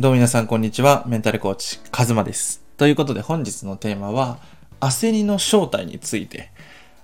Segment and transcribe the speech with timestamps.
[0.00, 1.04] どうも皆さんこんにちは。
[1.06, 2.62] メンタルコーチ、カズマです。
[2.78, 4.38] ということで本日のテーマは、
[4.80, 6.52] 焦りの正体について、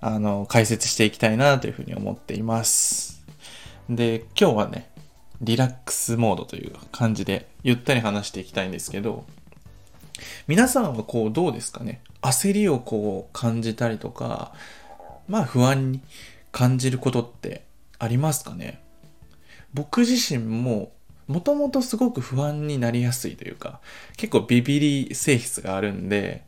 [0.00, 3.24] あの、解説していきたいなというふうに思っています。
[3.90, 4.92] で、今日はね、
[5.40, 9.24] リラックスモードという感じで、ゆったり話していきたいんですけど、
[10.46, 12.00] 皆さんはこうどうですかね？
[12.22, 14.52] 焦りをこう感じたりとか、
[15.26, 16.00] まあ不安に
[16.52, 17.64] 感じることって
[17.98, 18.80] ありますかね？
[19.72, 20.92] 僕自身も
[21.26, 23.80] もともとすごく不安になりやすいというか、
[24.16, 26.44] 結構ビビり性質があるんで、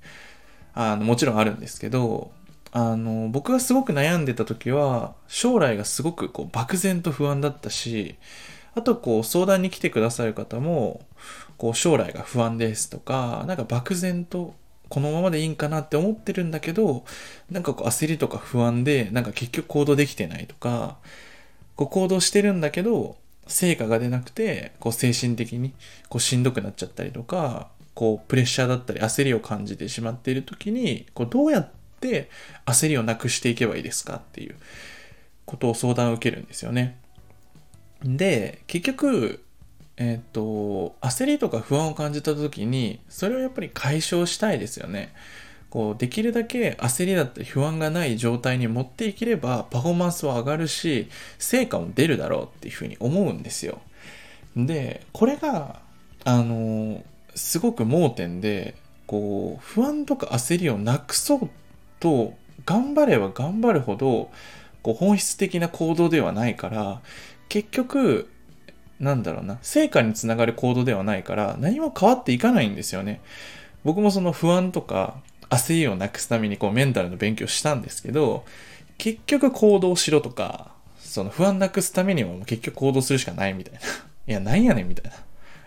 [0.75, 2.31] あの、もちろんあるんですけど、
[2.73, 8.17] あの、僕がすごく悩んでた時は、将来がすごくこう漠然と不安だったし、
[8.75, 11.01] あとこう相談に来てくださる方も、
[11.57, 14.55] こう将来が不安ですとか、なんか漠然と
[14.89, 17.05] このままでいいんかなって思ってるんだけど、
[17.51, 20.99] なんかこう焦りとか不安で、なんか結局行動できてないとか、
[21.77, 25.73] こう行動してるんだけど、成果が出なくて、こう精神的に
[26.09, 32.31] こうしんどくなっちゃったりとか、こうプレッシャーだったり焦りを感じてしまっている時に、こうどうやって
[32.67, 34.57] 焦りをなくしていけばいいですかっていう
[35.45, 36.99] ことを相談を受けるんですよね。
[38.03, 39.43] で、結局、
[39.97, 45.15] えっ、と、焦りとか不安を感じた時に、それをやっぱり解消したいですよね。
[45.77, 53.83] こうできるだけ焦りだったり不安がない状態に持っていければパフォーマンスは上がるし成果も出るだろうっていうふうに思うんですよ。
[54.57, 55.83] でこれが
[56.25, 57.05] あの
[57.35, 58.75] すごく盲点で
[59.07, 61.51] こう不安とか焦りをなくそう
[62.01, 62.33] と
[62.65, 64.31] 頑張れば頑張るほど
[64.81, 67.03] こう本質的な行動ではないから
[67.51, 68.31] 結局
[68.99, 73.21] なんだろうな成果につながる行動ではないから何も変わっていかないんですよね。
[73.85, 78.45] 僕もその不安とか焦りをなくすためにこうメンタルの勉強したんですけど、
[78.99, 83.81] 結局行動しろとか、その不安なくすためにも結局行動するしかないみたいな。
[84.29, 85.13] いや、なんやねんみたい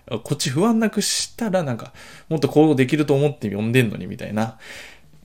[0.10, 0.20] な。
[0.20, 1.94] こっち不安なくしたらなんか、
[2.30, 4.58] もっと行動できると思って呼んでんのにみたいな。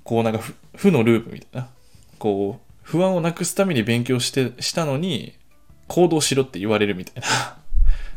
[0.03, 0.41] こうなんか
[0.77, 1.69] 負のループみたいな。
[2.19, 5.35] こう、不安をなくすために勉強して、したのに、
[5.89, 7.57] 行動しろって言われるみたいな。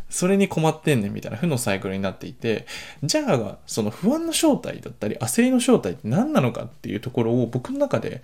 [0.09, 2.65] それに困ってんねんみたいな負のサイクルになっていて、
[3.03, 8.21] じゃあ、その不安の正体だったり、焦りの正体って何なのかっていうところを僕の中で、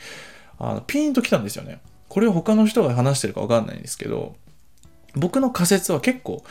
[0.60, 1.80] あのピーンときたんですよね。
[2.08, 4.36] これを他の人が話してるかわかんないんですけど、
[5.16, 6.44] 僕の仮説は結構、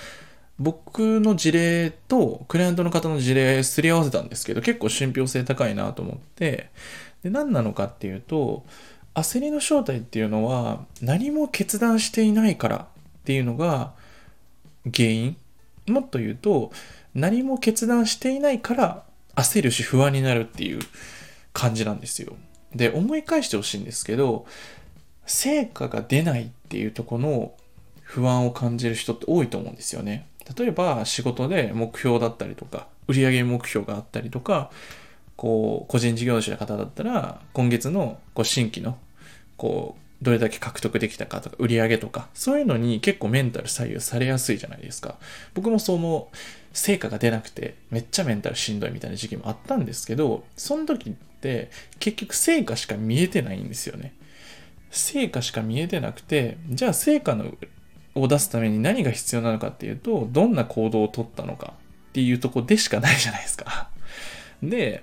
[0.58, 6.68] 僕の事例とクライアントの方の事例すり合わせたんですけど、結構信憑性高いなと思って、
[7.22, 8.64] で、何なのかっていうと、
[9.14, 13.92] 焦りの正体っていうのは何も決断していないからっていうのが
[14.84, 15.36] 原因？
[15.86, 16.72] もっと言うと
[17.14, 19.04] 何も決断していないから
[19.34, 20.80] 焦るし不安になるっていう
[21.52, 22.34] 感じなんですよ。
[22.74, 24.46] で思い返してほしいんですけど
[25.26, 27.52] 成果が出ないっていうとこの
[28.02, 30.26] 不安を感じる人って多いと思うんですよね。
[30.56, 34.70] 例えば仕事で目標だったりとか売上目標があったりとか
[35.36, 38.98] こう個人事業主の方だったら今月のこう新規の
[39.56, 45.16] こうどれだけ獲得できたかとか売り上げとかそういうのに結構メンタル左右されやすいじゃないですか。
[45.54, 46.28] 僕もその
[46.72, 54.14] 成果が出なくてめっちゃメンタルしんどいみたいな時期もあったんですけどその時って結局成果しか見えてないんですよね。
[54.90, 57.54] 成果しか見えてなくてじゃあ成果の
[58.14, 61.74] を出すために何が必要なのかっていうとどんな行動を取ったのか
[62.10, 63.88] っていうとこでしかないじゃないですか。
[64.62, 65.02] で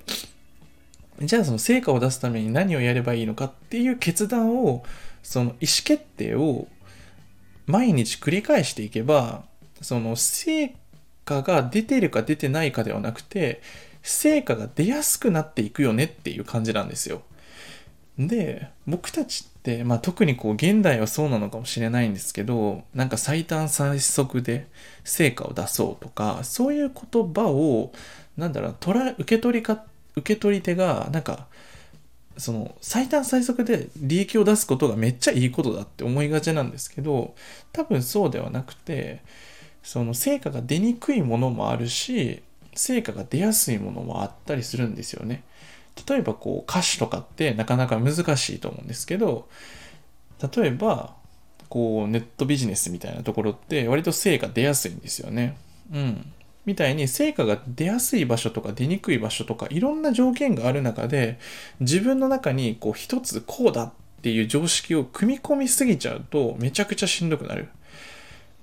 [1.21, 4.85] じゃあその成果を出すために何をやればいいのかっていう決断を
[5.23, 6.67] その意思決定を
[7.65, 9.43] 毎日繰り返していけば
[9.81, 10.75] その成
[11.25, 13.61] 果が出てるか出てないかではなくて
[14.01, 17.21] 成果が出やすくなっていくよねっていう感じなんですよ。
[18.17, 24.67] で僕たちって、まあ、特にこう現代はそうなのかもしれないんですけどなんか最短最速で
[25.05, 27.93] 成果を出そうとかそういう言葉を
[28.35, 28.75] なんだろう
[29.19, 29.85] 受け取りか
[30.17, 31.47] 受け取り手がなんか
[32.39, 37.35] その最短最速で利益を出すことがめっちゃいいことだって思いがちなんですけど
[37.73, 39.21] 多分そうではなくて
[39.83, 42.41] その成果が出にくいものもあるし
[42.75, 45.43] 成果が出やすいものもあったりするんですよね。
[46.07, 49.49] 例えばこう歌詞とかってなかなか難しいと思うんですけど
[50.55, 51.13] 例えば
[51.67, 55.57] こうネットビジネスみたいなところって割と成果出やすいんですよね。
[55.93, 56.31] うん。
[56.69, 61.39] みたいに成果が出やすい場所とか出にくい場所とかいろんな条件がある中で
[61.79, 67.69] 自分の中にこう一つこうだっていう常識を組み込みすぎちゃうとめちゃくちゃしんどくなる。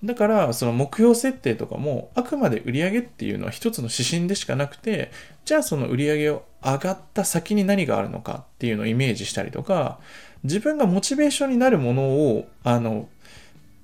[0.05, 5.11] だからその目標設定とかもあくまで売り上げっていうのは一つの指針でしかなくて
[5.45, 9.99] じゃあその売り上げを上がった先に何があるのかっていうのをイメージしたりとか
[10.45, 13.09] 自分がモチベーションになるものをあの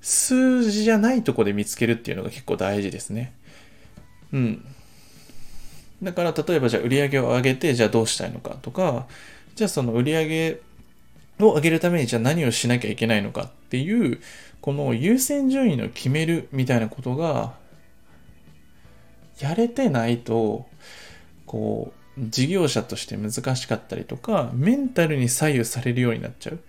[0.01, 3.33] 数字じゃないとこで見つけるっていうのが結構大事ですね。
[4.33, 4.65] うん。
[6.03, 9.07] だから例えばじゃあ売り上げを上げてじゃあどうしたいのかとか
[9.55, 10.61] じゃあその売り上げ
[11.39, 14.19] を上げるためにじゃあ何をしなきゃいけないのかっていう
[14.59, 17.53] この優先順位の決めるみたいなことが
[19.39, 20.65] やれてないと
[21.45, 26.59] こう事業者として難しかったりとかメンタルに左右されるようになっちゃう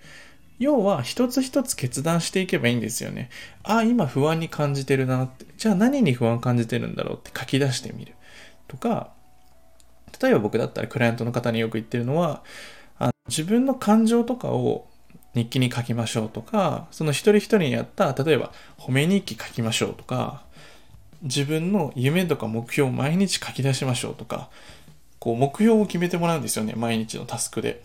[0.59, 3.29] 要は一つ一つ決断していけばいいんですよね。
[3.63, 5.45] ああ今不安に感じてるなって。
[5.57, 8.13] じゃあ何に不安感じてるんだろうって書き出してみる。
[8.67, 9.11] とか
[10.21, 12.43] 例えば僕だったらクライアントの方によく言ってるのは
[12.97, 14.87] あの自分の感情とかを
[15.33, 20.43] 日記に書きましょうとかその一人一人にやった例えば褒め日記書きましょうとか
[21.21, 24.49] 自分の夢とか目標を毎日書き出しましょうとか
[25.19, 27.83] こう目標を決めてもらうんですよね毎日のタスクで。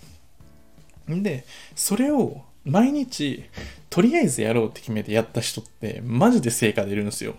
[1.09, 1.45] で
[1.75, 3.45] それを毎日
[3.89, 7.35] とりあえずやろうって決めてやった人ってマジで成果出るんですよ。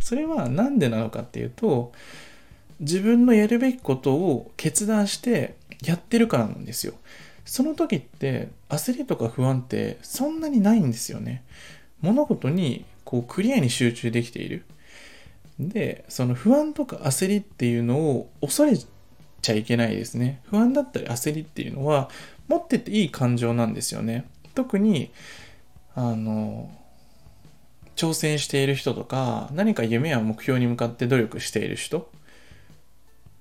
[0.00, 1.92] それは何でなのかっていうと
[2.80, 5.54] 自分のやるべきことを決断して
[5.84, 6.94] やってるからなんですよ。
[7.44, 11.44] その時って焦りとか不安ってそんなにないんですよね。
[12.00, 14.64] 物事にこうクリアに集中できている。
[15.58, 20.40] で、その不安とか焦りっていうのを恐れちゃいけないですね。
[20.44, 22.08] 不安だったり焦りっていうのは
[22.48, 24.26] 持ってていい感情なんですよね。
[24.54, 25.10] 特に、
[25.94, 26.70] あの、
[27.96, 32.10] 挑戦している人とか、何か夢や目標に向かって努力している人。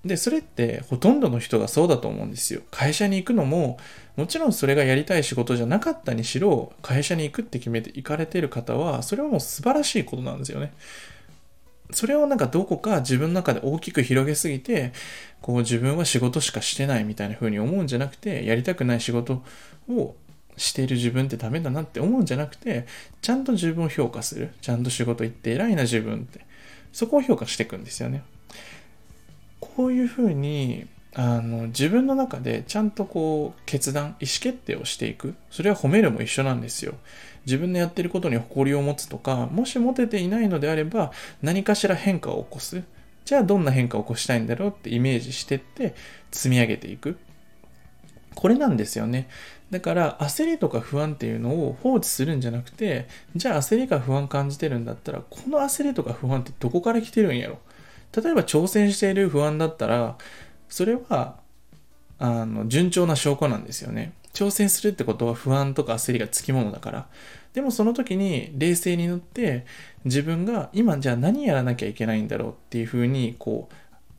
[0.05, 2.61] で、それってほとんどの人がそうだと思うんですよ。
[2.71, 3.77] 会社に行くのも、
[4.15, 10.73] もちろんそれがやりたい仕事じゃなかったにしろ、会社に行くって決めて行かれてる方は、それはもう素晴らしいことなんですよね。
[11.91, 14.93] それをなんかどこか自分の中で大きく広げすぎて、
[15.41, 19.43] こう自分は仕事しかしてないみたいな風に思うんじゃなくて、やりたくない仕事
[19.89, 20.15] を
[20.57, 22.85] している自分ってダメだなって思うんじゃなくて、
[23.21, 24.51] ちゃんと自分を評価する。
[24.61, 26.41] ちゃんと仕事行って偉いな自分って。
[26.93, 28.23] そこを評価していくんですよね。
[29.59, 35.35] こういう風にあの自分の中でちゃんとこう決断意思決定をしていく。
[35.49, 36.93] それは褒めるも一緒なんですよ。
[37.45, 41.11] 自分のやってることに誇りを持つとかもし持てていないのであれば
[41.41, 42.83] 何かしら変化を起こす。
[43.25, 45.95] じゃあどんな変化を起こしたいんだろうってイメージしてって
[46.31, 47.17] 積み上げていく。
[48.35, 49.27] これなんですよね。
[49.69, 57.59] だから焦りとか不安っていうのを放置するんじゃなくてじゃあ焦りか不安感じてるんだったらこの焦りとか不安ってどこから来てるんやろ。
[58.15, 60.17] 例えば挑戦している不安だったら
[60.71, 61.35] それは
[62.17, 64.13] あの順調な証拠なんですよね。
[64.33, 67.07] 挑戦するってことは不安とか焦りがつきものだから。
[67.53, 69.65] でもその時に冷静になって
[70.05, 73.67] 自分が今じゃあ何やらなきゃいけないんだろうっていうふうにこ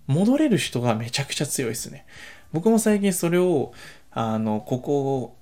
[0.08, 2.04] う戻れる人がめちゃくちゃ強いですね。
[2.52, 3.72] 僕も最近それを
[4.10, 5.36] あのここ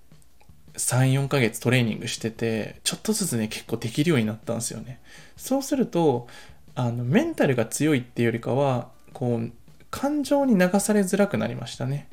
[0.74, 5.00] 34ヶ月トレーニングしててちょっとずつね結構できるようになったんですよね。
[5.36, 6.28] そうすると
[6.76, 9.50] あのメンタルが強いっていうよりかはこう
[9.90, 12.08] 感情に流されづらくなりましたね。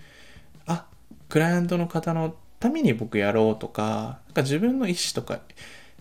[0.65, 0.87] あ、
[1.29, 5.41] クライアントの方のために僕やろうとか、なんか自分の意思とか、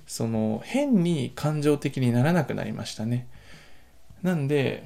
[0.07, 3.29] その変に感情的にならなくなりましたね。
[4.23, 4.85] なんで、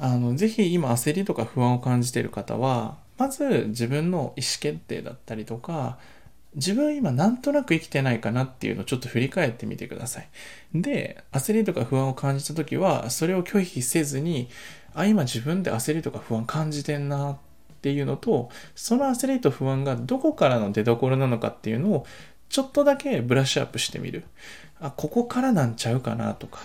[0.00, 5.98] あの、ぜひ今焦りとか不安を感じている方は、まず自分の意思決定だったりとか、
[6.54, 10.28] 自分今なんとなく生きてないかなっていうのをちょっと振り返ってみてください。
[10.74, 14.48] で、焦りとか不安を感じた時は、それを拒否せずに、
[14.94, 17.36] あ、今自分で焦りとか不安感じてんなっ
[17.80, 22.06] ていうのと、その焦りと不安がどこからの出所なのかっていうのを、
[22.50, 24.24] ちょっとだけブラッシュアップしてみる。
[24.78, 26.60] あ、ここからなんちゃうかなとか、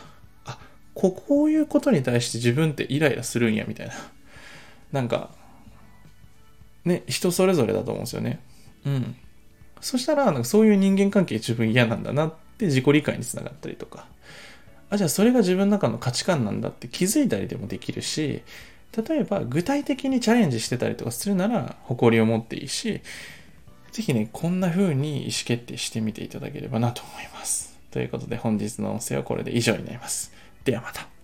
[0.46, 0.60] あ、
[0.96, 3.94] こういうことに対して自分ってイライラするんやみたいな。
[4.92, 5.30] なんか、
[6.84, 8.42] ね、人それぞれだと思うんですよね。
[8.86, 9.16] うん。
[9.82, 14.06] そしたら、なんかそういう人間関係自分嫌なんだなって自己理解につながったりとか。
[14.90, 18.42] あ、じゃあそれが自分の中の価値観なんだって気づいたりでもできるし、
[19.08, 23.02] 例えば具体的にチャレンジしてたりとかするなら誇りを持っていいし、
[23.92, 27.78] ぜひね、こんな風に意思決定してみていただければなと思います。
[27.92, 30.32] ということで本日の音声はこれで以上になります。
[30.64, 31.17] ではまた。